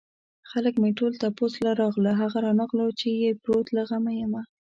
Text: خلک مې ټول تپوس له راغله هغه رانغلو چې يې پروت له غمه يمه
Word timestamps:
خلک 0.49 0.73
مې 0.81 0.91
ټول 0.99 1.11
تپوس 1.21 1.53
له 1.65 1.71
راغله 1.81 2.11
هغه 2.21 2.37
رانغلو 2.45 2.87
چې 2.99 3.07
يې 3.21 3.29
پروت 3.43 3.67
له 3.75 3.81
غمه 3.89 4.13
يمه 4.21 4.41